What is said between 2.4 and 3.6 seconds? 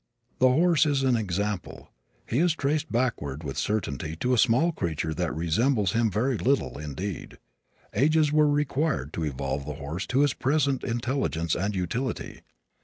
traced backward with